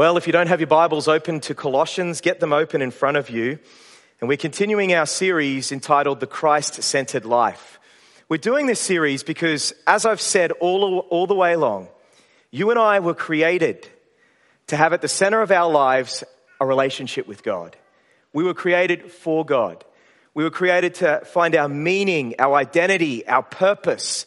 [0.00, 3.18] Well, if you don't have your Bibles open to Colossians, get them open in front
[3.18, 3.58] of you.
[4.18, 7.78] And we're continuing our series entitled The Christ Centered Life.
[8.26, 11.88] We're doing this series because, as I've said all, all the way along,
[12.50, 13.86] you and I were created
[14.68, 16.24] to have at the center of our lives
[16.62, 17.76] a relationship with God.
[18.32, 19.84] We were created for God.
[20.32, 24.24] We were created to find our meaning, our identity, our purpose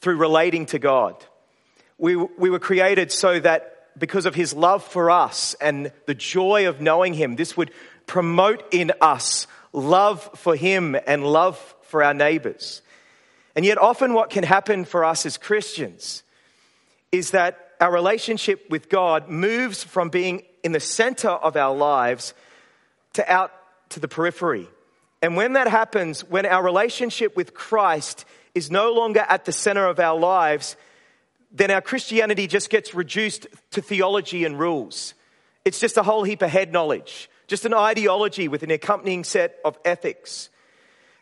[0.00, 1.24] through relating to God.
[1.96, 6.68] We, we were created so that because of his love for us and the joy
[6.68, 7.70] of knowing him, this would
[8.06, 12.82] promote in us love for him and love for our neighbors.
[13.56, 16.22] And yet, often, what can happen for us as Christians
[17.12, 22.34] is that our relationship with God moves from being in the center of our lives
[23.12, 23.52] to out
[23.90, 24.68] to the periphery.
[25.22, 28.24] And when that happens, when our relationship with Christ
[28.54, 30.76] is no longer at the center of our lives,
[31.54, 35.14] then our Christianity just gets reduced to theology and rules.
[35.64, 39.58] It's just a whole heap of head knowledge, just an ideology with an accompanying set
[39.64, 40.50] of ethics.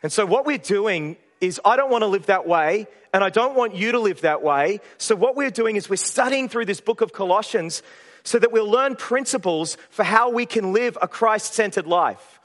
[0.01, 3.29] And so, what we're doing is, I don't want to live that way, and I
[3.29, 4.81] don't want you to live that way.
[4.97, 7.83] So, what we're doing is, we're studying through this book of Colossians
[8.23, 12.39] so that we'll learn principles for how we can live a Christ centered life.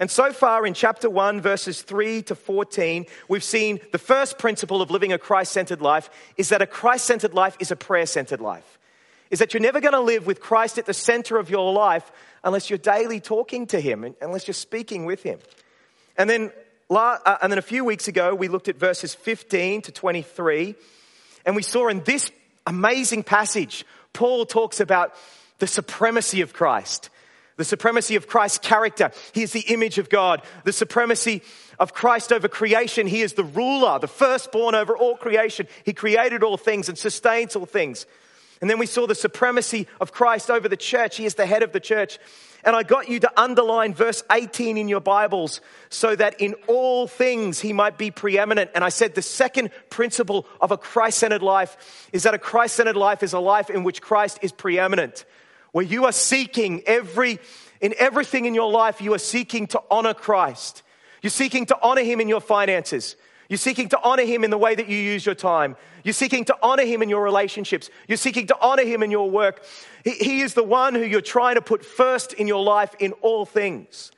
[0.00, 4.80] And so far in chapter 1, verses 3 to 14, we've seen the first principle
[4.80, 8.06] of living a Christ centered life is that a Christ centered life is a prayer
[8.06, 8.78] centered life.
[9.30, 12.10] Is that you're never going to live with Christ at the center of your life
[12.42, 15.38] unless you're daily talking to Him, unless you're speaking with Him.
[16.16, 16.50] And then,
[16.88, 20.76] uh, and then a few weeks ago, we looked at verses 15 to 23,
[21.44, 22.30] and we saw in this
[22.66, 25.14] amazing passage, Paul talks about
[25.58, 27.10] the supremacy of Christ
[27.60, 29.10] the supremacy of Christ's character.
[29.34, 30.40] He is the image of God.
[30.64, 31.42] The supremacy
[31.78, 33.06] of Christ over creation.
[33.06, 35.68] He is the ruler, the firstborn over all creation.
[35.84, 38.06] He created all things and sustains all things.
[38.62, 41.18] And then we saw the supremacy of Christ over the church.
[41.18, 42.18] He is the head of the church.
[42.64, 47.06] And I got you to underline verse 18 in your Bibles so that in all
[47.06, 48.70] things he might be preeminent.
[48.74, 52.76] And I said the second principle of a Christ centered life is that a Christ
[52.76, 55.26] centered life is a life in which Christ is preeminent
[55.72, 57.38] where you are seeking every,
[57.80, 60.82] in everything in your life, you are seeking to honor Christ.
[61.22, 63.16] You're seeking to honor Him in your finances.
[63.48, 65.76] You're seeking to honor Him in the way that you use your time.
[66.04, 67.90] You're seeking to honor Him in your relationships.
[68.08, 69.64] You're seeking to honor Him in your work.
[70.04, 73.12] He, he is the one who you're trying to put first in your life in
[73.22, 74.12] all things.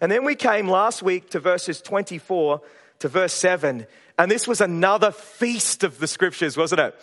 [0.00, 2.60] And then we came last week to verses 24
[3.00, 3.86] to verse 7.
[4.18, 6.94] And this was another feast of the scriptures, wasn't it?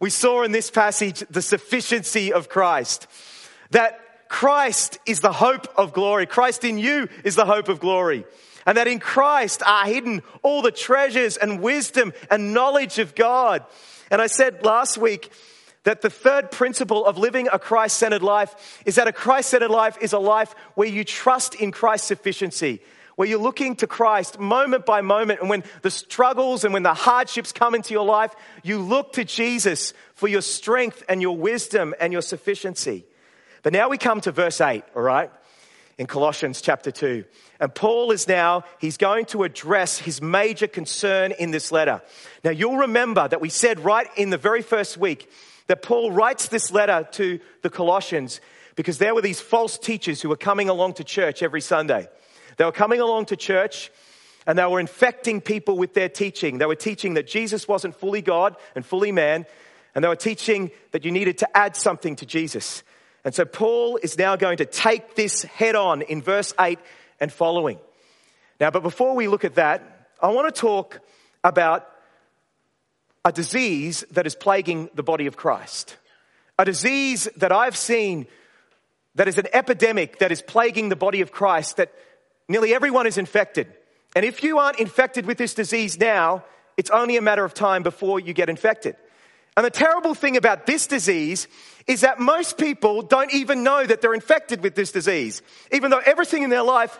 [0.00, 3.06] We saw in this passage the sufficiency of Christ
[3.74, 6.26] that Christ is the hope of glory.
[6.26, 8.24] Christ in you is the hope of glory.
[8.66, 13.64] And that in Christ are hidden all the treasures and wisdom and knowledge of God.
[14.12, 15.30] And I said last week
[15.82, 19.70] that the third principle of living a Christ centered life is that a Christ centered
[19.70, 22.80] life is a life where you trust in Christ's sufficiency,
[23.16, 25.40] where you're looking to Christ moment by moment.
[25.40, 29.24] And when the struggles and when the hardships come into your life, you look to
[29.24, 33.04] Jesus for your strength and your wisdom and your sufficiency.
[33.64, 35.30] But now we come to verse 8, all right,
[35.96, 37.24] in Colossians chapter 2.
[37.58, 42.02] And Paul is now, he's going to address his major concern in this letter.
[42.44, 45.30] Now you'll remember that we said right in the very first week
[45.66, 48.42] that Paul writes this letter to the Colossians
[48.76, 52.06] because there were these false teachers who were coming along to church every Sunday.
[52.58, 53.90] They were coming along to church
[54.46, 56.58] and they were infecting people with their teaching.
[56.58, 59.46] They were teaching that Jesus wasn't fully God and fully man,
[59.94, 62.82] and they were teaching that you needed to add something to Jesus.
[63.24, 66.78] And so Paul is now going to take this head on in verse 8
[67.20, 67.78] and following.
[68.60, 71.00] Now, but before we look at that, I want to talk
[71.42, 71.88] about
[73.24, 75.96] a disease that is plaguing the body of Christ.
[76.58, 78.26] A disease that I've seen
[79.14, 81.92] that is an epidemic that is plaguing the body of Christ that
[82.48, 83.72] nearly everyone is infected.
[84.14, 86.44] And if you aren't infected with this disease now,
[86.76, 88.96] it's only a matter of time before you get infected.
[89.56, 91.46] And the terrible thing about this disease
[91.86, 95.42] is that most people don't even know that they're infected with this disease,
[95.72, 96.98] even though everything in their life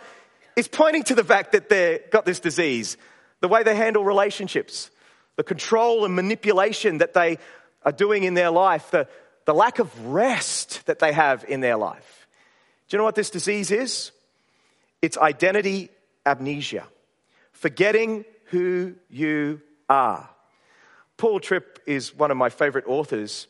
[0.55, 2.97] is pointing to the fact that they've got this disease.
[3.41, 4.89] The way they handle relationships,
[5.35, 7.37] the control and manipulation that they
[7.83, 9.07] are doing in their life, the,
[9.45, 12.27] the lack of rest that they have in their life.
[12.87, 14.11] Do you know what this disease is?
[15.01, 15.89] It's identity
[16.25, 16.85] amnesia,
[17.51, 20.29] forgetting who you are.
[21.17, 23.47] Paul Tripp is one of my favorite authors,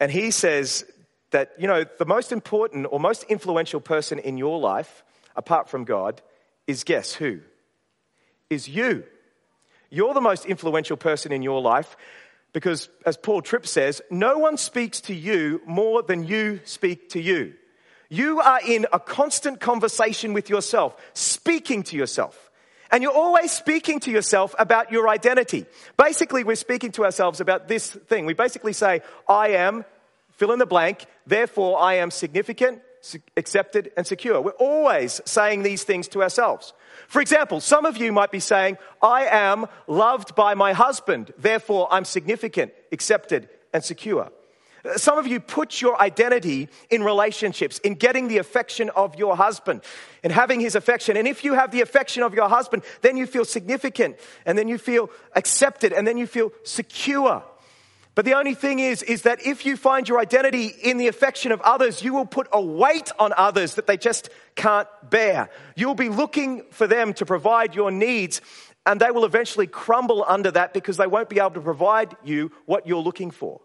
[0.00, 0.84] and he says
[1.30, 5.04] that, you know, the most important or most influential person in your life,
[5.36, 6.22] apart from God,
[6.66, 7.40] is guess who?
[8.50, 9.04] Is you.
[9.90, 11.96] You're the most influential person in your life.
[12.52, 17.20] Because, as Paul Tripp says, no one speaks to you more than you speak to
[17.20, 17.54] you.
[18.08, 22.47] You are in a constant conversation with yourself, speaking to yourself.
[22.90, 25.66] And you're always speaking to yourself about your identity.
[25.96, 28.24] Basically, we're speaking to ourselves about this thing.
[28.26, 29.84] We basically say, I am,
[30.30, 32.80] fill in the blank, therefore I am significant,
[33.36, 34.40] accepted, and secure.
[34.40, 36.72] We're always saying these things to ourselves.
[37.08, 41.88] For example, some of you might be saying, I am loved by my husband, therefore
[41.90, 44.30] I'm significant, accepted, and secure.
[44.96, 49.82] Some of you put your identity in relationships, in getting the affection of your husband,
[50.22, 51.16] in having his affection.
[51.16, 54.16] And if you have the affection of your husband, then you feel significant,
[54.46, 57.42] and then you feel accepted, and then you feel secure.
[58.14, 61.52] But the only thing is, is that if you find your identity in the affection
[61.52, 65.50] of others, you will put a weight on others that they just can't bear.
[65.76, 68.40] You'll be looking for them to provide your needs,
[68.84, 72.50] and they will eventually crumble under that because they won't be able to provide you
[72.66, 73.60] what you're looking for.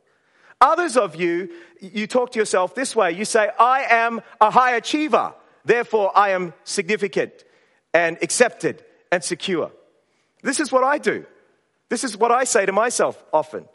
[0.63, 1.49] Others of you,
[1.81, 3.11] you talk to yourself this way.
[3.11, 5.33] You say, I am a high achiever.
[5.65, 7.33] Therefore, I am significant
[7.93, 8.81] and accepted
[9.11, 9.71] and secure.
[10.41, 11.25] This is what I do.
[11.89, 13.65] This is what I say to myself often.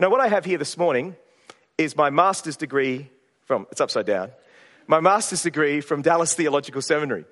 [0.00, 1.16] Now, what I have here this morning
[1.76, 3.10] is my master's degree
[3.44, 4.30] from, it's upside down,
[4.86, 7.26] my master's degree from Dallas Theological Seminary.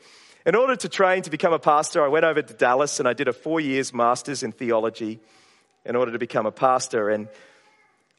[0.44, 3.14] In order to train to become a pastor, I went over to Dallas and I
[3.14, 5.20] did a four years master's in theology
[5.86, 7.08] in order to become a pastor.
[7.08, 7.28] And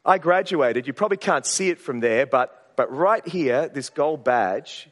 [0.04, 0.86] I graduated.
[0.86, 4.88] You probably can't see it from there, but, but right here, this gold badge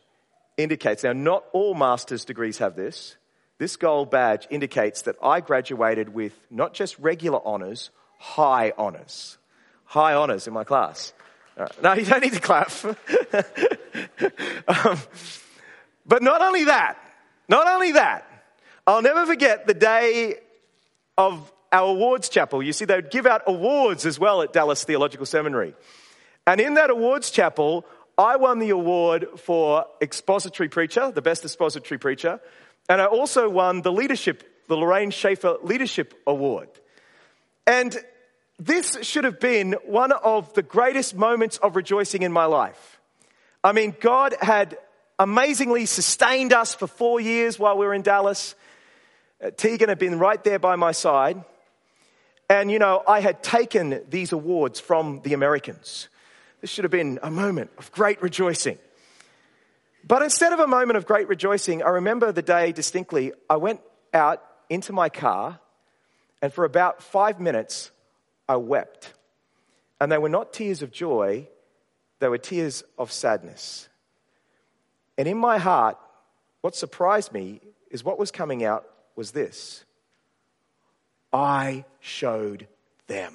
[0.57, 3.17] indicates now, not all master's degrees have this.
[3.59, 9.39] This gold badge indicates that I graduated with not just regular honors, high honors
[9.91, 11.13] high honors in my class.
[11.57, 11.83] Right.
[11.83, 12.71] No, you don't need to clap.
[14.69, 14.99] um,
[16.07, 16.97] but not only that,
[17.49, 18.25] not only that,
[18.87, 20.37] I'll never forget the day
[21.19, 22.63] of our awards chapel.
[22.63, 25.75] You see, they would give out awards as well at Dallas Theological Seminary.
[26.47, 27.87] And in that awards chapel,
[28.19, 32.41] I won the award for expository preacher, the best expository preacher.
[32.89, 36.69] And I also won the leadership, the Lorraine Chafer Leadership Award.
[37.67, 37.97] And
[38.59, 43.01] this should have been one of the greatest moments of rejoicing in my life.
[43.63, 44.77] I mean, God had
[45.19, 48.55] amazingly sustained us for four years while we were in Dallas.
[49.43, 51.43] Uh, Tegan had been right there by my side.
[52.51, 56.09] And, you know, I had taken these awards from the Americans.
[56.61, 58.77] This should have been a moment of great rejoicing.
[60.05, 63.33] But instead of a moment of great rejoicing, I remember the day distinctly.
[63.49, 63.81] I went
[64.13, 65.61] out into my car,
[66.43, 67.93] and for about five minutes,
[68.49, 69.13] I wept.
[70.01, 71.47] And they were not tears of joy,
[72.19, 73.89] they were tears of sadness.
[75.17, 75.99] And in my heart,
[76.63, 77.61] what surprised me
[77.93, 79.85] is what was coming out was this
[81.33, 82.67] I showed
[83.07, 83.35] them.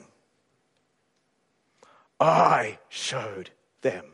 [2.19, 3.49] I showed
[3.81, 4.05] them.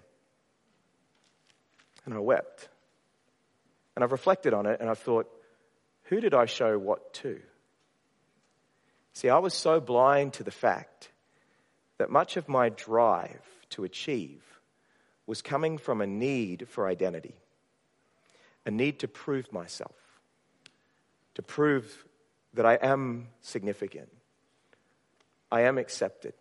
[2.05, 2.69] And I wept.
[3.95, 5.27] And I've reflected on it and I thought,
[6.03, 7.39] who did I show what to?
[9.13, 11.11] See, I was so blind to the fact
[11.97, 13.41] that much of my drive
[13.71, 14.43] to achieve
[15.27, 17.35] was coming from a need for identity,
[18.65, 19.95] a need to prove myself,
[21.35, 22.05] to prove
[22.53, 24.09] that I am significant,
[25.51, 26.33] I am accepted,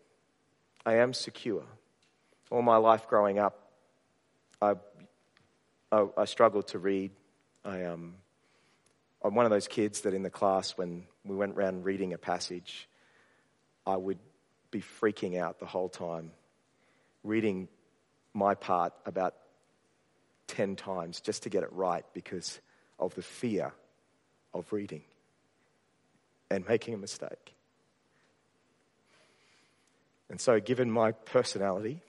[0.85, 1.65] I am secure.
[2.51, 3.71] All my life growing up,
[4.61, 4.75] I,
[5.93, 7.13] I, I struggled to read.
[7.65, 8.15] I, um,
[9.23, 12.19] I'm one of those kids that in the class, when we went around reading a
[12.19, 12.89] passage,
[13.87, 14.19] I would
[14.71, 16.33] be freaking out the whole time,
[17.23, 17.69] reading
[18.35, 19.35] my part about
[20.49, 22.61] 10 times just to get it right because
[22.99, 23.73] of the fear
[24.53, 25.03] of reading
[26.51, 27.55] and making a mistake.
[30.29, 32.01] And so, given my personality,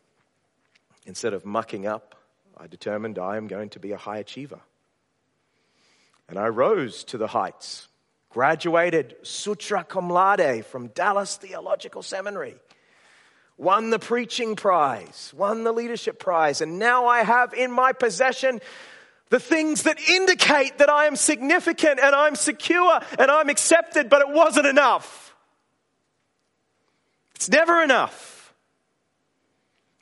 [1.06, 2.16] instead of mucking up,
[2.58, 4.60] I determined I am going to be a high achiever.
[6.30, 7.88] And I rose to the heights
[8.32, 12.56] graduated sutra cum laude from Dallas Theological Seminary,
[13.58, 18.62] won the preaching prize, won the leadership prize, and now I have in my possession
[19.32, 24.22] the things that indicate that I am significant and I'm secure and I'm accepted, but
[24.22, 25.34] it wasn't enough.
[27.36, 28.54] It's never enough.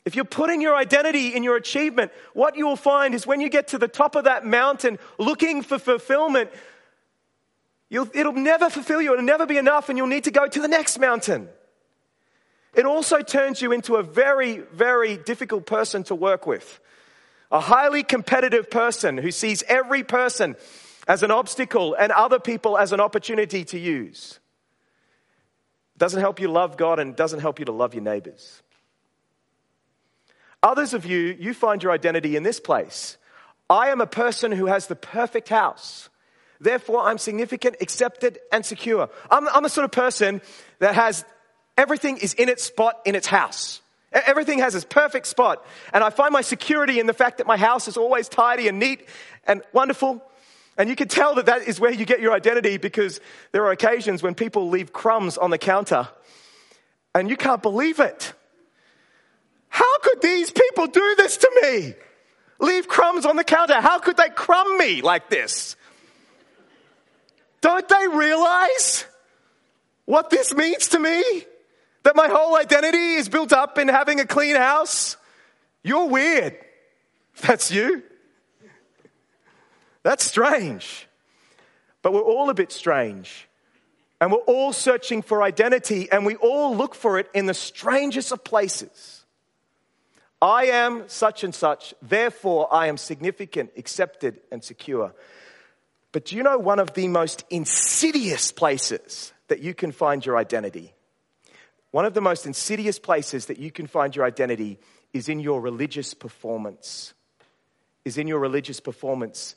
[0.03, 3.49] If you're putting your identity in your achievement, what you will find is when you
[3.49, 6.49] get to the top of that mountain looking for fulfillment,
[7.91, 9.13] it'll never fulfill you.
[9.13, 11.49] It'll never be enough, and you'll need to go to the next mountain.
[12.73, 16.79] It also turns you into a very, very difficult person to work with.
[17.51, 20.55] A highly competitive person who sees every person
[21.07, 24.39] as an obstacle and other people as an opportunity to use.
[25.97, 28.61] doesn't help you love God, and doesn't help you to love your neighbors.
[30.61, 33.17] Others of you, you find your identity in this place.
[33.69, 36.09] I am a person who has the perfect house.
[36.59, 39.09] Therefore, I'm significant, accepted, and secure.
[39.29, 40.41] I'm, I'm the sort of person
[40.79, 41.23] that has
[41.77, 43.81] everything is in its spot in its house.
[44.11, 45.65] Everything has its perfect spot.
[45.93, 48.79] And I find my security in the fact that my house is always tidy and
[48.79, 49.07] neat
[49.45, 50.23] and wonderful.
[50.77, 53.19] And you can tell that that is where you get your identity because
[53.51, 56.07] there are occasions when people leave crumbs on the counter
[57.13, 58.33] and you can't believe it.
[59.67, 61.93] How could these people do this to me?
[62.59, 63.79] Leave crumbs on the counter.
[63.79, 65.75] How could they crumb me like this?
[67.61, 69.05] Don't they realize
[70.05, 71.23] what this means to me?
[72.03, 75.17] That my whole identity is built up in having a clean house?
[75.83, 76.57] You're weird.
[77.41, 78.03] That's you.
[80.03, 81.07] That's strange.
[82.01, 83.47] But we're all a bit strange.
[84.21, 88.31] And we're all searching for identity, and we all look for it in the strangest
[88.31, 89.25] of places.
[90.41, 95.13] I am such and such, therefore I am significant, accepted, and secure.
[96.11, 100.37] But do you know one of the most insidious places that you can find your
[100.37, 100.93] identity?
[101.91, 104.79] One of the most insidious places that you can find your identity
[105.13, 107.13] is in your religious performance.
[108.05, 109.55] Is in your religious performance.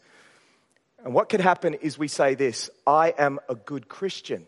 [1.05, 4.47] And what can happen is we say this I am a good Christian.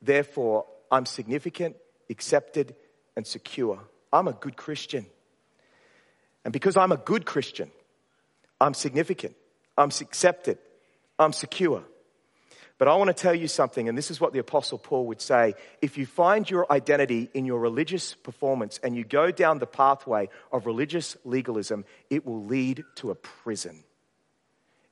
[0.00, 1.76] Therefore, I'm significant,
[2.10, 2.74] accepted,
[3.16, 3.80] and secure.
[4.12, 5.06] I'm a good Christian.
[6.44, 7.70] And because I'm a good Christian,
[8.60, 9.34] I'm significant,
[9.78, 10.58] I'm accepted,
[11.18, 11.84] I'm secure.
[12.82, 15.20] But I want to tell you something, and this is what the Apostle Paul would
[15.20, 15.54] say.
[15.80, 20.28] If you find your identity in your religious performance and you go down the pathway
[20.50, 23.84] of religious legalism, it will lead to a prison.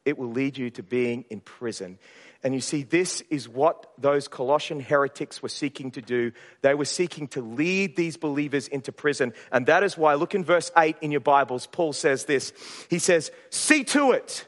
[0.05, 1.99] It will lead you to being in prison.
[2.45, 6.31] And you see, this is what those Colossian heretics were seeking to do.
[6.63, 9.33] They were seeking to lead these believers into prison.
[9.51, 12.53] And that is why, look in verse 8 in your Bibles, Paul says this.
[12.89, 14.47] He says, See to it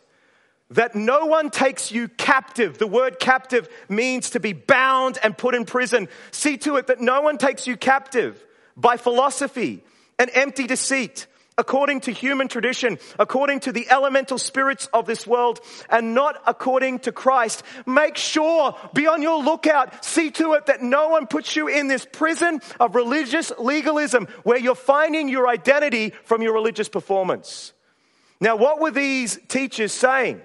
[0.72, 2.78] that no one takes you captive.
[2.78, 6.08] The word captive means to be bound and put in prison.
[6.30, 8.44] See to it that no one takes you captive
[8.76, 9.82] by philosophy
[10.18, 11.26] and empty deceit
[11.58, 15.60] according to human tradition, according to the elemental spirits of this world,
[15.90, 17.62] and not according to Christ.
[17.84, 21.88] Make sure, be on your lookout, see to it that no one puts you in
[21.88, 27.74] this prison of religious legalism where you're finding your identity from your religious performance.
[28.40, 30.40] Now, what were these teachers saying?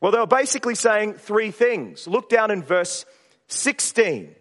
[0.00, 2.06] Well, they were basically saying three things.
[2.06, 3.04] Look down in verse
[3.48, 4.34] 16.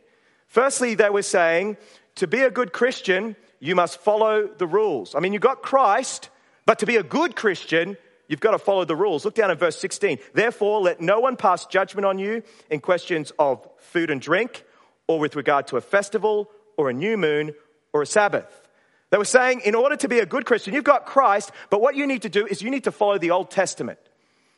[0.48, 1.78] Firstly, they were saying,
[2.16, 5.16] to be a good Christian, you must follow the rules.
[5.16, 6.30] I mean, you've got Christ,
[6.66, 7.98] but to be a good Christian,
[8.28, 9.26] you've got to follow the rules.
[9.26, 10.20] Look down in verse 16.
[10.34, 14.64] Therefore, let no one pass judgment on you in questions of food and drink,
[15.08, 17.54] or with regard to a festival, or a new moon,
[17.94, 18.46] or a Sabbath.
[19.10, 21.96] They were saying, in order to be a good Christian, you've got Christ, but what
[21.96, 24.00] you need to do is you need to follow the Old Testament.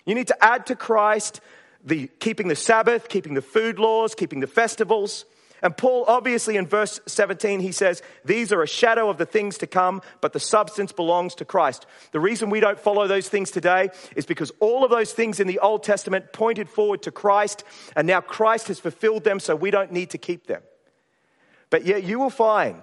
[0.10, 1.40] You need to add to Christ
[1.84, 5.24] the keeping the Sabbath, keeping the food laws, keeping the festivals.
[5.62, 9.60] And Paul, obviously, in verse 17, he says, These are a shadow of the things
[9.60, 11.86] to come, but the substance belongs to Christ.
[12.12, 15.46] The reason we don't follow those things today is because all of those things in
[15.46, 17.64] the Old Testament pointed forward to Christ,
[17.96, 20.64] and now Christ has fulfilled them, so we don't need to keep them.
[21.70, 22.82] But yet, you will find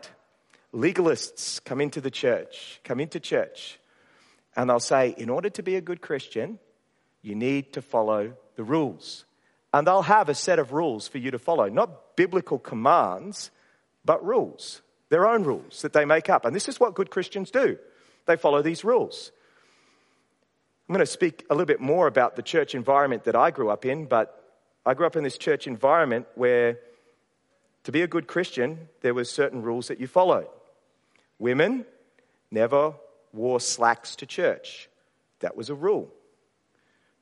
[0.73, 3.81] legalists come into the church, come into church,
[4.55, 6.61] and they'll say, In order to be a good Christian,
[7.27, 9.25] you need to follow the rules.
[9.73, 13.51] And they'll have a set of rules for you to follow, not biblical commands,
[14.05, 16.45] but rules, their own rules that they make up.
[16.45, 17.79] And this is what good Christians do
[18.27, 19.31] they follow these rules.
[20.89, 23.71] I'm going to speak a little bit more about the church environment that I grew
[23.71, 24.43] up in, but
[24.85, 26.79] I grew up in this church environment where
[27.85, 30.49] to be a good Christian, there were certain rules that you followed.
[31.39, 31.87] Women
[32.51, 32.95] never
[33.33, 34.89] wore slacks to church.
[35.41, 36.13] That was a rule.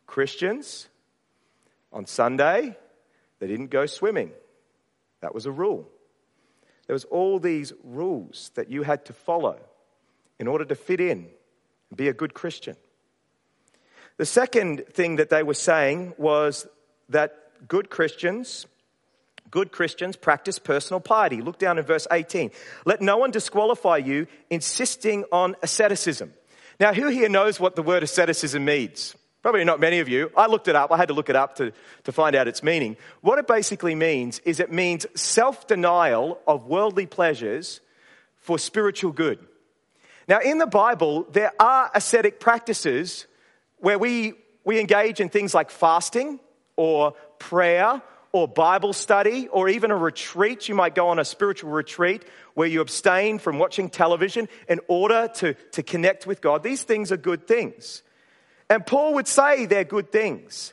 [0.07, 0.89] Christians
[1.93, 2.77] on Sunday,
[3.39, 4.33] they didn't go swimming.
[5.21, 5.89] That was a rule.
[6.87, 9.59] There was all these rules that you had to follow
[10.39, 11.29] in order to fit in
[11.91, 12.77] and be a good Christian.
[14.17, 16.67] The second thing that they were saying was
[17.09, 17.35] that
[17.67, 18.67] good Christians
[19.55, 21.41] good Christians practice personal piety.
[21.41, 22.51] Look down in verse 18.
[22.85, 26.35] Let no one disqualify you insisting on asceticism.
[26.81, 29.15] Now, who here knows what the word asceticism means?
[29.45, 30.33] Probably not many of you.
[30.35, 30.91] I looked it up.
[30.91, 31.71] I had to look it up to,
[32.05, 32.97] to find out its meaning.
[33.21, 37.83] What it basically means is it means self denial of worldly pleasures
[38.37, 39.39] for spiritual good.
[40.27, 43.27] Now, in the Bible, there are ascetic practices
[43.77, 44.33] where we,
[44.65, 46.41] we engage in things like fasting
[46.77, 48.01] or prayer
[48.33, 50.71] or Bible study or even a retreat.
[50.71, 52.25] You might go on a spiritual retreat
[52.55, 56.63] where you abstain from watching television in order to, to connect with God.
[56.63, 58.03] These things are good things.
[58.69, 60.73] And Paul would say they're good things.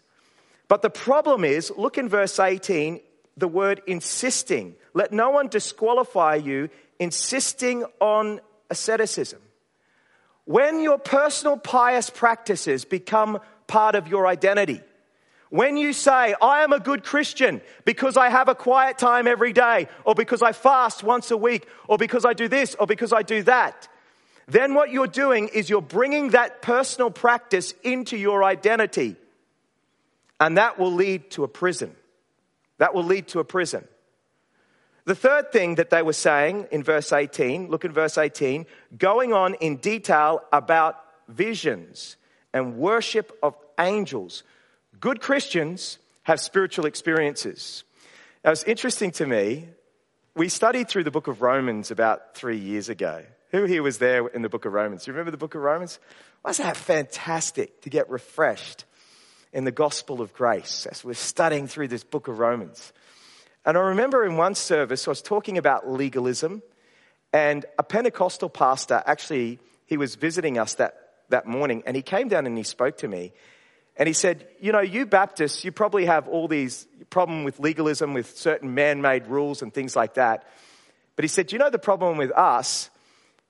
[0.67, 3.01] But the problem is, look in verse 18,
[3.37, 4.75] the word insisting.
[4.93, 6.69] Let no one disqualify you,
[6.99, 9.39] insisting on asceticism.
[10.45, 14.81] When your personal pious practices become part of your identity,
[15.49, 19.51] when you say, I am a good Christian because I have a quiet time every
[19.51, 23.11] day, or because I fast once a week, or because I do this, or because
[23.11, 23.89] I do that,
[24.51, 29.15] then what you're doing is you're bringing that personal practice into your identity.
[30.39, 31.95] And that will lead to a prison.
[32.77, 33.87] That will lead to a prison.
[35.05, 38.65] The third thing that they were saying in verse 18, look at verse 18,
[38.97, 42.17] going on in detail about visions
[42.53, 44.43] and worship of angels.
[44.99, 47.83] Good Christians have spiritual experiences.
[48.43, 49.69] Now, it's interesting to me.
[50.35, 53.23] We studied through the book of Romans about three years ago.
[53.51, 55.03] Who here was there in the book of Romans?
[55.03, 55.99] Do you remember the book of Romans?
[56.43, 58.85] Wasn't that fantastic to get refreshed
[59.51, 62.93] in the gospel of grace as we're studying through this book of Romans?
[63.65, 66.63] And I remember in one service, I was talking about legalism,
[67.33, 70.95] and a Pentecostal pastor actually, he was visiting us that,
[71.27, 73.33] that morning, and he came down and he spoke to me.
[73.97, 78.13] And he said, You know, you Baptists, you probably have all these problem with legalism,
[78.13, 80.47] with certain man made rules and things like that.
[81.17, 82.89] But he said, You know, the problem with us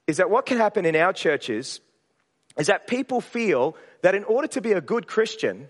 [0.08, 1.80] is that what can happen in our churches
[2.58, 5.68] is that people feel that in order to be a good Christian,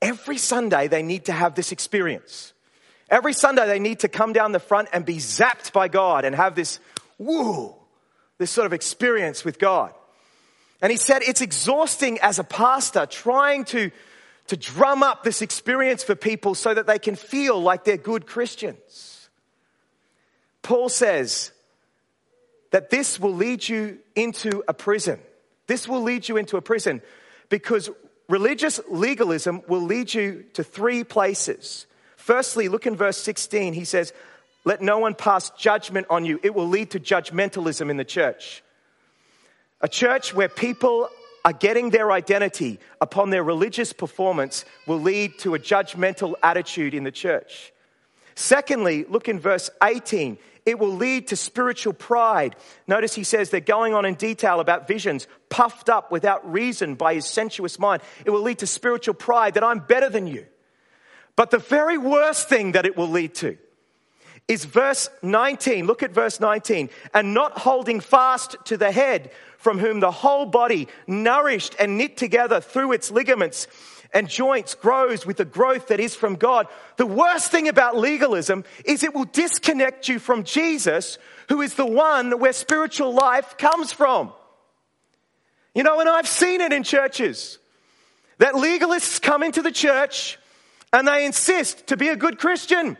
[0.00, 2.52] every Sunday they need to have this experience.
[3.08, 6.34] Every Sunday they need to come down the front and be zapped by God and
[6.34, 6.80] have this,
[7.18, 7.74] woo,
[8.38, 9.92] this sort of experience with God.
[10.80, 13.90] And he said it's exhausting as a pastor trying to,
[14.48, 18.26] to drum up this experience for people so that they can feel like they're good
[18.26, 19.28] Christians.
[20.62, 21.52] Paul says
[22.72, 25.20] that this will lead you into a prison.
[25.68, 27.00] This will lead you into a prison
[27.48, 27.88] because
[28.28, 31.86] religious legalism will lead you to three places.
[32.16, 33.74] Firstly, look in verse 16.
[33.74, 34.12] He says,
[34.64, 36.40] Let no one pass judgment on you.
[36.42, 38.62] It will lead to judgmentalism in the church.
[39.80, 41.08] A church where people
[41.44, 47.04] are getting their identity upon their religious performance will lead to a judgmental attitude in
[47.04, 47.72] the church.
[48.34, 50.38] Secondly, look in verse 18.
[50.64, 52.54] It will lead to spiritual pride.
[52.86, 57.14] Notice he says they're going on in detail about visions, puffed up without reason by
[57.14, 58.02] his sensuous mind.
[58.24, 60.46] It will lead to spiritual pride that I'm better than you.
[61.34, 63.58] But the very worst thing that it will lead to
[64.48, 65.86] is verse 19.
[65.86, 66.90] Look at verse 19.
[67.14, 72.16] And not holding fast to the head, from whom the whole body, nourished and knit
[72.16, 73.66] together through its ligaments
[74.14, 76.66] and joints, grows with the growth that is from God.
[76.96, 81.86] The worst thing about legalism is it will disconnect you from Jesus, who is the
[81.86, 84.32] one where spiritual life comes from.
[85.74, 87.58] You know, and I've seen it in churches
[88.38, 90.38] that legalists come into the church
[90.92, 92.98] and they insist to be a good Christian.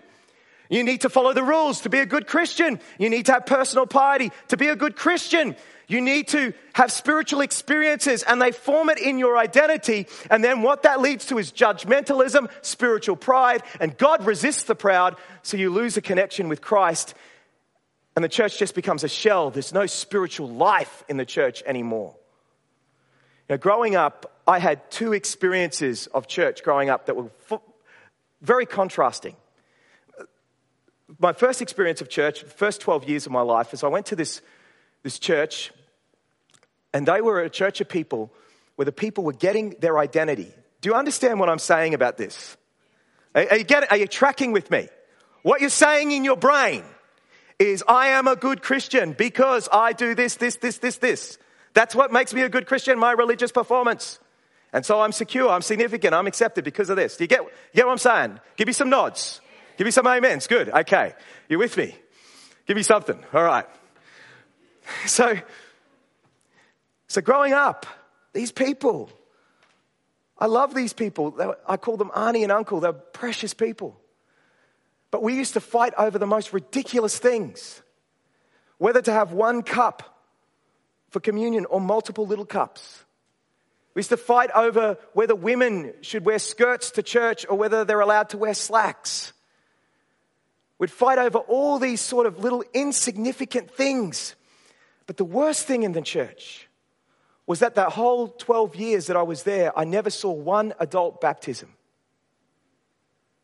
[0.72, 2.80] You need to follow the rules to be a good Christian.
[2.98, 5.54] You need to have personal piety to be a good Christian.
[5.86, 10.06] You need to have spiritual experiences and they form it in your identity.
[10.30, 15.16] And then what that leads to is judgmentalism, spiritual pride, and God resists the proud.
[15.42, 17.12] So you lose a connection with Christ
[18.16, 19.50] and the church just becomes a shell.
[19.50, 22.16] There's no spiritual life in the church anymore.
[23.50, 27.30] Now, growing up, I had two experiences of church growing up that were
[28.40, 29.36] very contrasting.
[31.18, 34.06] My first experience of church, the first 12 years of my life, is I went
[34.06, 34.40] to this,
[35.02, 35.72] this church,
[36.92, 38.32] and they were a church of people
[38.76, 40.52] where the people were getting their identity.
[40.80, 42.56] Do you understand what I'm saying about this?
[43.34, 44.88] Are, you, getting, are you tracking with me?
[45.42, 46.84] What you're saying in your brain
[47.58, 51.38] is, I am a good Christian because I do this, this, this, this, this.
[51.74, 54.18] That's what makes me a good Christian, my religious performance.
[54.72, 57.16] And so I'm secure, I'm significant, I'm accepted because of this.
[57.16, 58.40] Do you get, you get what I'm saying?
[58.56, 59.40] Give me some nods.
[59.76, 60.46] Give me some amens.
[60.46, 60.68] Good.
[60.68, 61.14] Okay.
[61.48, 61.96] You're with me.
[62.66, 63.18] Give me something.
[63.32, 63.66] All right.
[65.06, 65.38] So,
[67.06, 67.86] so growing up,
[68.32, 69.10] these people,
[70.36, 71.54] I love these people.
[71.68, 72.80] I call them auntie and uncle.
[72.80, 73.96] They're precious people.
[75.12, 77.80] But we used to fight over the most ridiculous things
[78.78, 80.18] whether to have one cup
[81.10, 83.04] for communion or multiple little cups.
[83.94, 88.00] We used to fight over whether women should wear skirts to church or whether they're
[88.00, 89.32] allowed to wear slacks.
[90.82, 94.34] We'd fight over all these sort of little insignificant things.
[95.06, 96.66] But the worst thing in the church
[97.46, 101.20] was that that whole 12 years that I was there, I never saw one adult
[101.20, 101.68] baptism.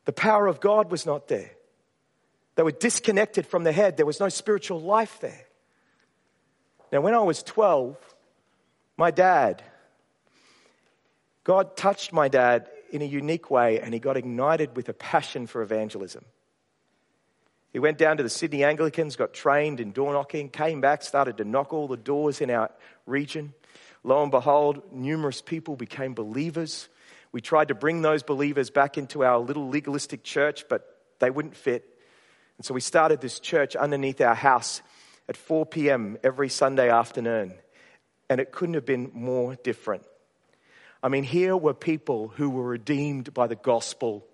[0.05, 1.53] The power of God was not there.
[2.57, 3.97] They were disconnected from the head.
[3.97, 5.47] There was no spiritual life there.
[6.91, 7.97] Now, when I was 12,
[8.97, 9.63] my dad,
[11.45, 15.47] God touched my dad in a unique way and he got ignited with a passion
[15.47, 16.25] for evangelism.
[17.79, 21.37] He went down to the Sydney Anglicans, got trained in door knocking, came back, started
[21.37, 22.73] to knock all the doors in our
[23.07, 23.55] region.
[24.03, 26.89] Lo and behold, numerous people became believers.
[27.31, 31.55] We tried to bring those believers back into our little legalistic church, but they wouldn't
[31.55, 31.85] fit.
[32.57, 34.83] And so we started this church underneath our house
[35.29, 36.19] at 4 p.m.
[36.25, 37.55] every Sunday afternoon.
[38.29, 40.03] And it couldn't have been more different.
[41.01, 44.27] I mean, here were people who were redeemed by the gospel,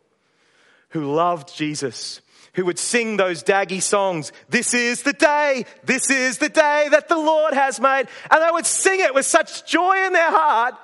[0.94, 2.20] who loved Jesus,
[2.54, 4.30] who would sing those daggy songs.
[4.48, 8.06] This is the day, this is the day that the Lord has made.
[8.30, 10.76] And they would sing it with such joy in their heart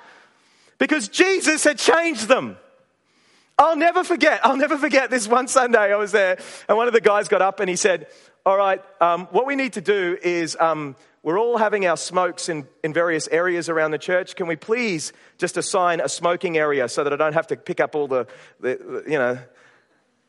[0.79, 2.57] because Jesus had changed them.
[3.57, 6.93] I'll never forget, I'll never forget this one Sunday I was there and one of
[6.93, 8.09] the guys got up and he said,
[8.45, 12.49] all right, um, what we need to do is um, we're all having our smokes
[12.49, 14.35] in, in various areas around the church.
[14.35, 17.79] Can we please just assign a smoking area so that I don't have to pick
[17.79, 18.27] up all the,
[18.59, 19.39] the you know,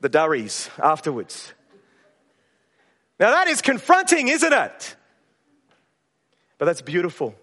[0.02, 1.54] the durries afterwards?
[3.20, 4.96] Now that is confronting, isn't it?
[6.58, 7.36] But that's beautiful.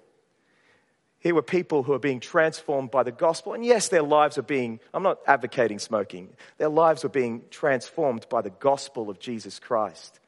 [1.20, 3.52] Here were people who are being transformed by the gospel.
[3.52, 8.28] And yes, their lives are being, I'm not advocating smoking, their lives were being transformed
[8.28, 10.20] by the gospel of Jesus Christ.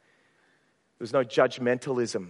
[0.99, 2.29] There was no judgmentalism.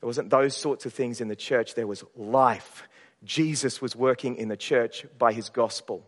[0.00, 1.74] There wasn't those sorts of things in the church.
[1.74, 2.88] There was life.
[3.24, 6.06] Jesus was working in the church by his gospel.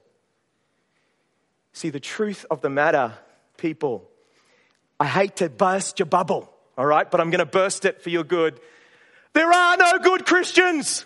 [1.72, 3.14] See, the truth of the matter,
[3.56, 4.08] people,
[4.98, 8.10] I hate to burst your bubble, all right, but I'm going to burst it for
[8.10, 8.60] your good.
[9.32, 11.04] There are no good Christians.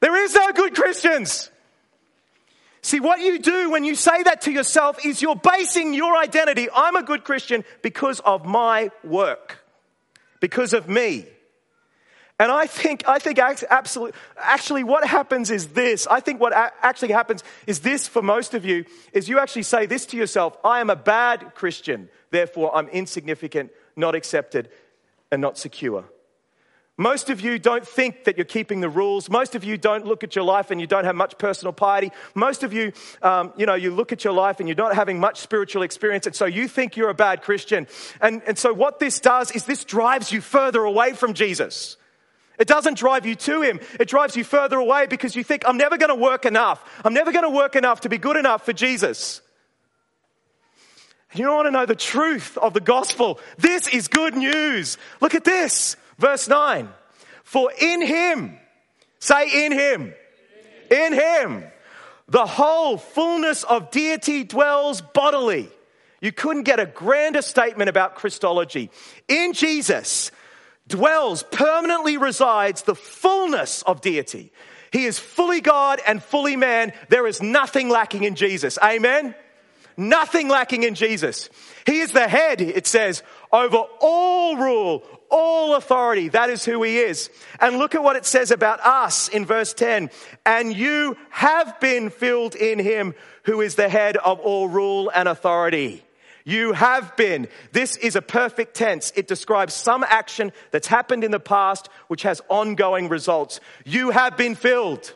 [0.00, 1.48] There is no good Christians.
[2.82, 6.68] See, what you do when you say that to yourself is you're basing your identity,
[6.74, 9.64] I'm a good Christian because of my work,
[10.40, 11.26] because of me.
[12.42, 16.08] And I think, I think absolutely, actually what happens is this.
[16.08, 19.86] I think what actually happens is this for most of you, is you actually say
[19.86, 24.70] this to yourself, I am a bad Christian, therefore I'm insignificant, not accepted,
[25.30, 26.04] and not secure.
[26.96, 29.30] Most of you don't think that you're keeping the rules.
[29.30, 32.10] Most of you don't look at your life and you don't have much personal piety.
[32.34, 35.20] Most of you, um, you know, you look at your life and you're not having
[35.20, 37.86] much spiritual experience, and so you think you're a bad Christian.
[38.20, 41.98] And, and so what this does is this drives you further away from Jesus.
[42.58, 43.80] It doesn't drive you to Him.
[43.98, 46.82] It drives you further away because you think, I'm never going to work enough.
[47.04, 49.40] I'm never going to work enough to be good enough for Jesus.
[51.34, 53.40] You don't want to know the truth of the gospel.
[53.56, 54.98] This is good news.
[55.20, 55.96] Look at this.
[56.18, 56.88] Verse 9.
[57.42, 58.58] For in him,
[59.18, 60.14] say in him,
[60.90, 61.64] in him,
[62.28, 65.70] the whole fullness of deity dwells bodily.
[66.20, 68.90] You couldn't get a grander statement about Christology.
[69.26, 70.30] In Jesus
[70.92, 74.52] dwells, permanently resides the fullness of deity.
[74.92, 76.92] He is fully God and fully man.
[77.08, 78.78] There is nothing lacking in Jesus.
[78.82, 79.34] Amen?
[79.96, 81.50] Nothing lacking in Jesus.
[81.86, 86.28] He is the head, it says, over all rule, all authority.
[86.28, 87.30] That is who he is.
[87.58, 90.10] And look at what it says about us in verse 10.
[90.44, 95.28] And you have been filled in him who is the head of all rule and
[95.28, 96.04] authority.
[96.44, 97.48] You have been.
[97.72, 99.12] This is a perfect tense.
[99.16, 103.60] It describes some action that's happened in the past which has ongoing results.
[103.84, 105.14] You have been filled.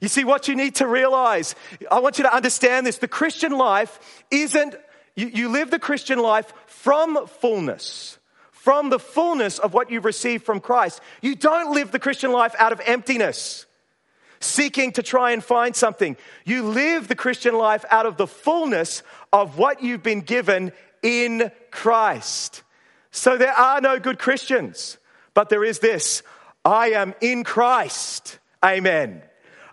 [0.00, 1.54] You see, what you need to realize,
[1.90, 2.98] I want you to understand this.
[2.98, 4.74] The Christian life isn't,
[5.14, 8.18] you, you live the Christian life from fullness
[8.62, 11.00] from the fullness of what you've received from Christ.
[11.20, 13.66] You don't live the Christian life out of emptiness,
[14.42, 16.16] seeking to try and find something.
[16.44, 19.02] You live the Christian life out of the fullness
[19.32, 22.62] of what you've been given in Christ.
[23.10, 24.98] So there are no good Christians,
[25.34, 26.22] but there is this
[26.64, 28.38] I am in Christ.
[28.64, 29.22] Amen.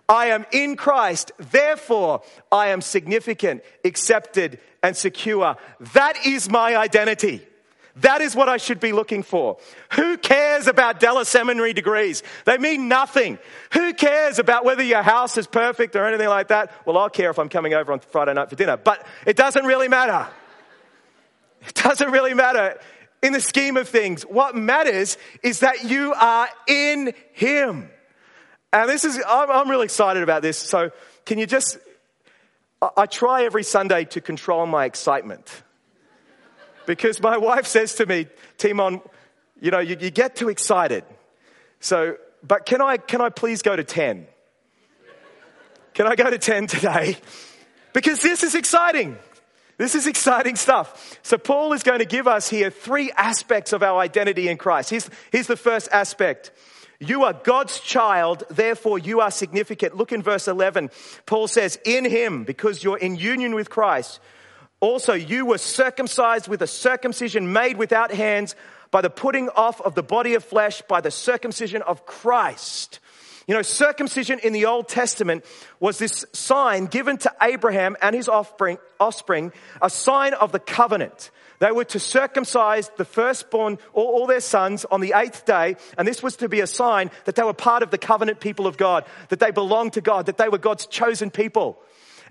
[0.08, 5.56] I am in Christ, therefore I am significant, accepted, and secure.
[5.94, 7.46] That is my identity.
[7.96, 9.58] That is what I should be looking for.
[9.92, 12.22] Who cares about Dallas seminary degrees?
[12.44, 13.38] They mean nothing.
[13.72, 16.72] Who cares about whether your house is perfect or anything like that?
[16.86, 19.64] Well, I'll care if I'm coming over on Friday night for dinner, but it doesn't
[19.64, 20.26] really matter.
[21.66, 22.78] It doesn't really matter
[23.22, 24.22] in the scheme of things.
[24.22, 27.90] What matters is that you are in Him.
[28.72, 30.56] And this is, I'm, I'm really excited about this.
[30.56, 30.90] So,
[31.26, 31.76] can you just,
[32.80, 35.62] I, I try every Sunday to control my excitement
[36.86, 38.26] because my wife says to me,
[38.58, 39.00] Timon,
[39.60, 41.04] you know, you, you get too excited.
[41.80, 44.26] So, but can I, can I please go to 10?
[45.94, 47.16] Can I go to 10 today?
[47.92, 49.18] Because this is exciting.
[49.76, 51.18] This is exciting stuff.
[51.22, 54.90] So, Paul is going to give us here three aspects of our identity in Christ.
[54.90, 56.52] Here's, here's the first aspect
[57.02, 59.96] you are God's child, therefore you are significant.
[59.96, 60.90] Look in verse 11.
[61.24, 64.20] Paul says, In him, because you're in union with Christ,
[64.80, 68.56] also you were circumcised with a circumcision made without hands
[68.90, 72.98] by the putting off of the body of flesh by the circumcision of Christ.
[73.46, 75.44] You know, circumcision in the Old Testament
[75.80, 81.30] was this sign given to Abraham and his offspring, offspring a sign of the covenant.
[81.58, 86.06] They were to circumcise the firstborn, all, all their sons, on the eighth day, and
[86.06, 88.76] this was to be a sign that they were part of the covenant people of
[88.76, 91.78] God, that they belonged to God, that they were God's chosen people.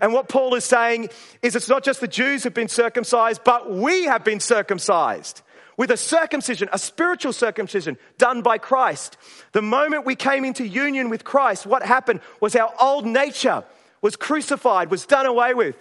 [0.00, 1.10] And what Paul is saying
[1.42, 5.42] is it's not just the Jews who've been circumcised, but we have been circumcised
[5.76, 9.16] with a circumcision, a spiritual circumcision done by Christ.
[9.52, 13.64] The moment we came into union with Christ, what happened was our old nature
[14.02, 15.76] was crucified, was done away with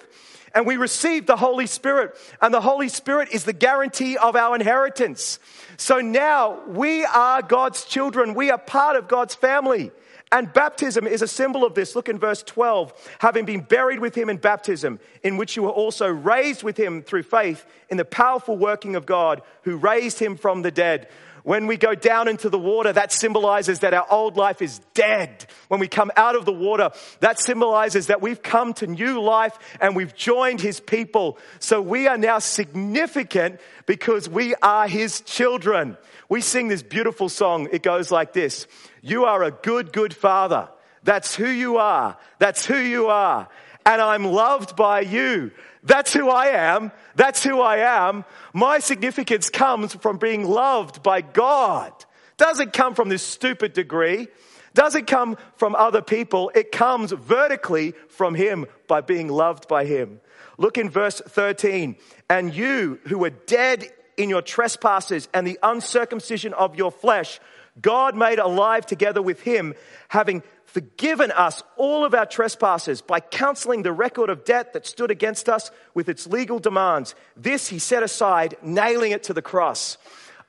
[0.54, 2.16] and we received the Holy Spirit.
[2.42, 5.40] And the Holy Spirit is the guarantee of our inheritance.
[5.78, 8.34] So now we are God's children.
[8.34, 9.92] We are part of God's family.
[10.32, 11.96] And baptism is a symbol of this.
[11.96, 13.16] Look in verse 12.
[13.20, 17.02] Having been buried with him in baptism, in which you were also raised with him
[17.02, 21.10] through faith in the powerful working of God who raised him from the dead.
[21.44, 25.48] When we go down into the water, that symbolizes that our old life is dead.
[25.68, 29.58] When we come out of the water, that symbolizes that we've come to new life
[29.82, 31.40] and we've joined his people.
[31.60, 35.98] So we are now significant because we are his children.
[36.28, 37.70] We sing this beautiful song.
[37.72, 38.68] It goes like this.
[39.02, 40.70] You are a good, good father.
[41.04, 42.18] That's who you are.
[42.40, 43.48] That's who you are.
[43.86, 45.52] And I'm loved by you.
[45.84, 46.92] That's who I am.
[47.16, 48.26] That's who I am.
[48.54, 51.94] My significance comes from being loved by God.
[52.38, 54.28] Doesn't come from this stupid degree.
[54.74, 56.52] Doesn't come from other people.
[56.54, 60.20] It comes vertically from Him by being loved by Him.
[60.58, 61.96] Look in verse 13.
[62.30, 67.40] And you who were dead in your trespasses and the uncircumcision of your flesh,
[67.82, 69.74] God made alive together with Him,
[70.08, 75.12] having forgiven us all of our trespasses by canceling the record of debt that stood
[75.12, 77.16] against us with its legal demands.
[77.36, 79.98] This he set aside, nailing it to the cross.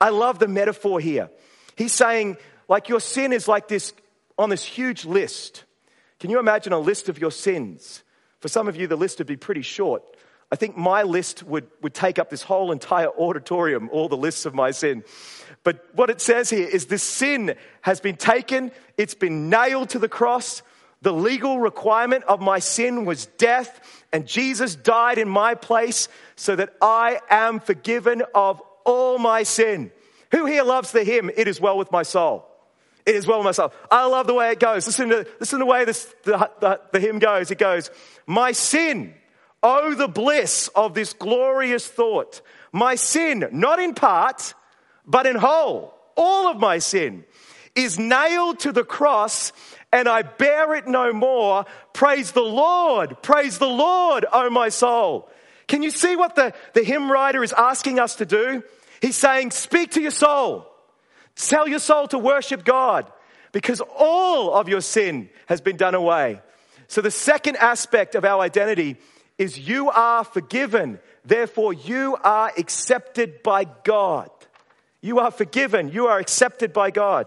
[0.00, 1.30] I love the metaphor here.
[1.76, 2.37] He's saying,
[2.68, 3.94] like, your sin is like this
[4.38, 5.64] on this huge list.
[6.18, 8.02] Can you imagine a list of your sins?
[8.40, 10.02] For some of you, the list would be pretty short.
[10.52, 14.46] I think my list would, would take up this whole entire auditorium, all the lists
[14.46, 15.04] of my sin.
[15.62, 19.98] But what it says here is this sin has been taken, it's been nailed to
[19.98, 20.62] the cross.
[21.02, 26.56] The legal requirement of my sin was death, and Jesus died in my place so
[26.56, 29.92] that I am forgiven of all my sin.
[30.32, 32.46] Who here loves the hymn, It is Well with My Soul?
[33.06, 33.72] It is well with my soul.
[33.90, 34.86] I love the way it goes.
[34.86, 37.50] Listen to, listen to the way this, the, the, the hymn goes.
[37.50, 37.90] It goes,
[38.26, 39.14] My sin,
[39.62, 42.40] oh, the bliss of this glorious thought.
[42.72, 44.54] My sin, not in part,
[45.06, 47.24] but in whole, all of my sin
[47.74, 49.52] is nailed to the cross
[49.92, 51.64] and I bear it no more.
[51.92, 53.22] Praise the Lord.
[53.22, 55.28] Praise the Lord, O my soul.
[55.66, 58.62] Can you see what the, the hymn writer is asking us to do?
[59.00, 60.66] He's saying, speak to your soul.
[61.36, 63.10] Tell your soul to worship God
[63.52, 66.40] because all of your sin has been done away.
[66.86, 68.96] So the second aspect of our identity
[69.40, 71.00] is you are forgiven.
[71.24, 74.29] Therefore, you are accepted by God.
[75.00, 75.88] You are forgiven.
[75.88, 77.26] You are accepted by God.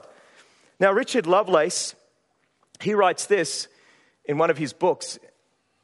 [0.79, 1.95] Now, Richard Lovelace,
[2.79, 3.67] he writes this
[4.25, 5.17] in one of his books,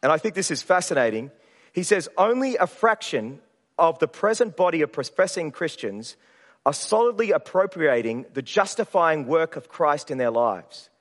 [0.04, 1.32] and I think this is fascinating.
[1.74, 3.40] He says, Only a fraction
[3.80, 6.16] of the present body of professing Christians
[6.64, 10.92] are solidly appropriating the justifying work of Christ in their lives.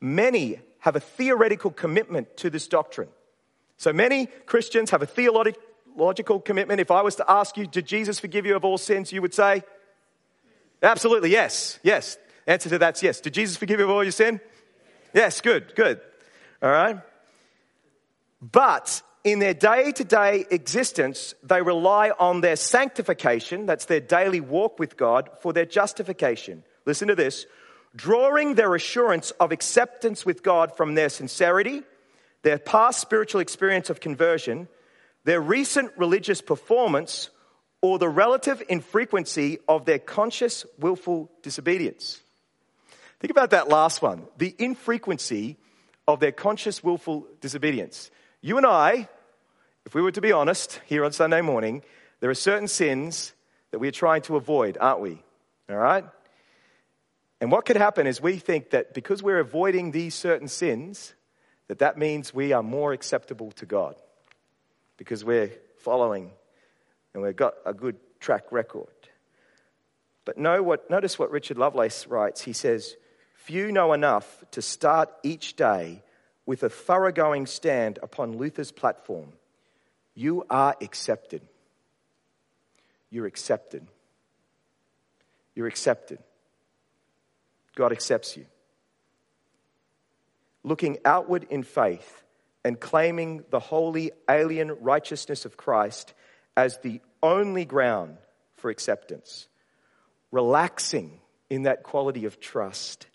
[0.00, 3.10] Many have a theoretical commitment to this doctrine.
[3.76, 6.80] So many Christians have a theological commitment.
[6.80, 9.12] If I was to ask you, Did Jesus forgive you of all sins?
[9.12, 9.62] you would say,
[10.82, 11.78] Absolutely, yes.
[11.82, 12.18] Yes.
[12.46, 13.20] Answer to that's yes.
[13.20, 14.40] Did Jesus forgive you of all your sin?
[15.14, 16.00] Yes, good, good.
[16.62, 16.98] All right.
[18.42, 24.40] But in their day to day existence, they rely on their sanctification, that's their daily
[24.40, 26.64] walk with God, for their justification.
[26.84, 27.46] Listen to this
[27.96, 31.82] drawing their assurance of acceptance with God from their sincerity,
[32.44, 34.68] their past spiritual experience of conversion,
[35.24, 37.30] their recent religious performance,
[37.80, 42.20] or the relative infrequency of their conscious, willful disobedience.
[43.20, 45.56] Think about that last one the infrequency
[46.06, 48.10] of their conscious, willful disobedience.
[48.42, 49.08] You and I,
[49.86, 51.82] if we were to be honest here on Sunday morning,
[52.20, 53.32] there are certain sins
[53.70, 55.22] that we are trying to avoid, aren't we?
[55.70, 56.04] All right?
[57.40, 61.14] And what could happen is we think that because we're avoiding these certain sins,
[61.68, 63.96] that that means we are more acceptable to God.
[64.96, 66.30] because we're following
[67.12, 68.86] and we've got a good track record.
[70.24, 72.42] But know what, notice what Richard Lovelace writes.
[72.42, 72.96] He says,
[73.34, 76.02] Few know enough to start each day
[76.46, 79.32] with a thoroughgoing stand upon Luther's platform.
[80.14, 81.42] You are accepted.
[83.10, 83.86] You're accepted.
[85.54, 86.18] You're accepted.
[87.74, 88.46] God accepts you.
[90.64, 92.24] Looking outward in faith
[92.64, 96.14] and claiming the holy alien righteousness of Christ
[96.56, 98.16] as the only ground
[98.56, 99.46] for acceptance.
[100.32, 103.06] Relaxing in that quality of trust,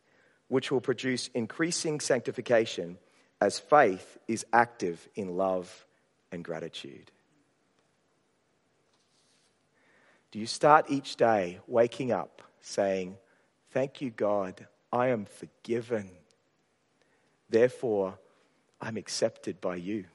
[0.48, 2.98] which will produce increasing sanctification
[3.42, 5.86] as faith is active in love
[6.32, 7.12] and gratitude.
[10.32, 13.18] Do you start each day waking up saying,
[13.72, 16.10] Thank you, God, I am forgiven.
[17.50, 18.18] Therefore,
[18.80, 20.06] I'm accepted by you.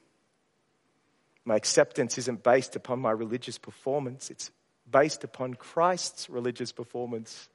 [1.44, 4.50] My acceptance isn't based upon my religious performance, it's
[4.90, 7.48] based upon Christ's religious performance.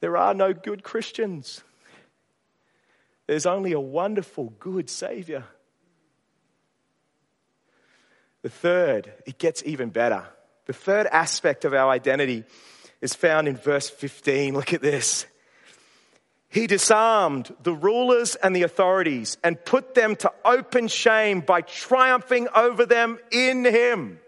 [0.00, 1.62] There are no good Christians.
[3.26, 5.44] There's only a wonderful, good Savior.
[8.42, 10.26] The third, it gets even better.
[10.66, 12.44] The third aspect of our identity
[13.00, 14.54] is found in verse 15.
[14.54, 15.26] Look at this.
[16.52, 22.46] He disarmed the rulers and the authorities and put them to open shame by triumphing
[22.54, 24.20] over them in Him.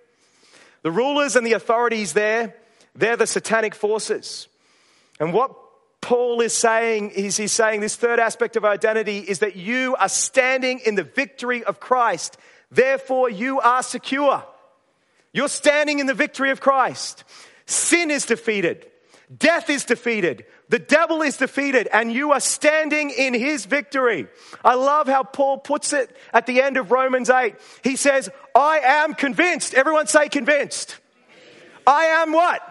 [0.80, 2.56] The rulers and the authorities there,
[2.94, 4.48] they're the satanic forces.
[5.20, 5.54] And what
[6.00, 10.08] Paul is saying is he's saying this third aspect of identity is that you are
[10.08, 12.38] standing in the victory of Christ.
[12.70, 14.42] Therefore, you are secure.
[15.34, 17.24] You're standing in the victory of Christ.
[17.66, 18.86] Sin is defeated.
[19.36, 20.44] Death is defeated.
[20.68, 24.26] The devil is defeated and you are standing in his victory.
[24.64, 27.54] I love how Paul puts it at the end of Romans 8.
[27.82, 29.74] He says, I am convinced.
[29.74, 30.96] Everyone say convinced.
[31.86, 32.62] I am what?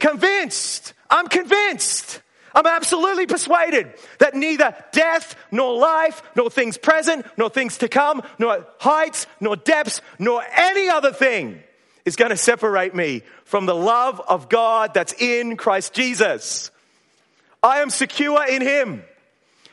[0.00, 0.94] Convinced.
[1.08, 2.20] I'm convinced.
[2.54, 8.22] I'm absolutely persuaded that neither death, nor life, nor things present, nor things to come,
[8.38, 11.62] nor heights, nor depths, nor any other thing
[12.04, 16.71] is going to separate me from the love of God that's in Christ Jesus.
[17.62, 19.04] I am secure in Him.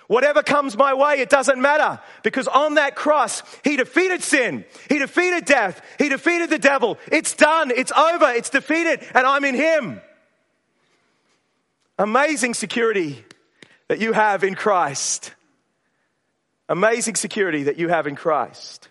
[0.08, 4.66] Whatever comes my way, it doesn't matter because on that cross, He defeated sin.
[4.90, 5.82] He defeated death.
[6.00, 6.98] He defeated the devil.
[7.12, 7.72] It's done.
[7.72, 8.30] It's over.
[8.32, 10.02] It's defeated and I'm in Him.
[11.98, 13.24] Amazing security
[13.88, 15.34] that you have in Christ.
[16.68, 18.90] Amazing security that you have in Christ.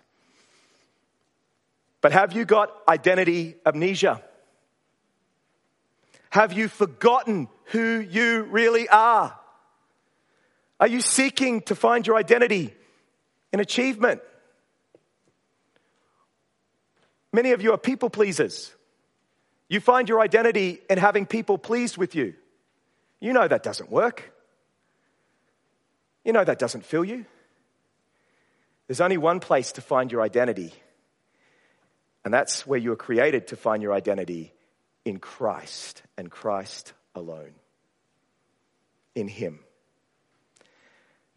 [2.01, 4.21] But have you got identity amnesia?
[6.29, 9.37] Have you forgotten who you really are?
[10.79, 12.73] Are you seeking to find your identity
[13.51, 14.21] in achievement?
[17.31, 18.73] Many of you are people pleasers.
[19.67, 22.33] You find your identity in having people pleased with you.
[23.19, 24.33] You know that doesn't work.
[26.25, 27.25] You know that doesn't fill you.
[28.87, 30.73] There's only one place to find your identity,
[32.25, 34.53] and that's where you were created to find your identity
[35.05, 37.51] in Christ and Christ alone.
[39.15, 39.59] In Him.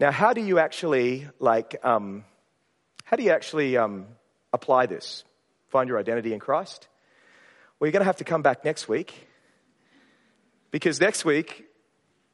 [0.00, 2.24] Now, how do you actually, like, um,
[3.04, 4.06] how do you actually um,
[4.52, 5.24] apply this?
[5.68, 6.88] Find your identity in Christ?
[7.78, 9.12] Well, you're going to have to come back next week
[10.70, 11.66] because next week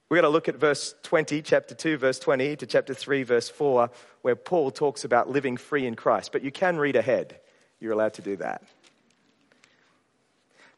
[0.08, 3.50] we're going to look at verse 20, chapter 2, verse 20, to chapter 3, verse
[3.50, 3.90] 4,
[4.22, 6.32] where Paul talks about living free in Christ.
[6.32, 7.38] But you can read ahead.
[7.80, 8.62] You're allowed to do that.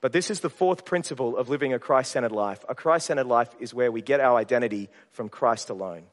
[0.00, 2.64] But this is the fourth principle of living a Christ centered life.
[2.68, 6.04] A Christ centered life is where we get our identity from Christ alone.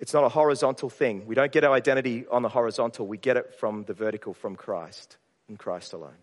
[0.00, 1.26] It's not a horizontal thing.
[1.26, 4.56] We don't get our identity on the horizontal, we get it from the vertical, from
[4.56, 6.16] Christ, in Christ alone.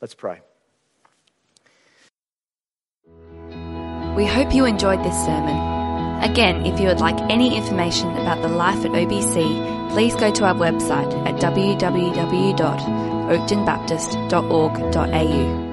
[0.00, 0.40] Let's pray.
[4.16, 5.70] We hope you enjoyed this sermon.
[6.22, 10.44] Again, if you would like any information about the life at OBC, please go to
[10.44, 11.40] our website at
[13.30, 15.69] www.oaktonbaptist.org.au.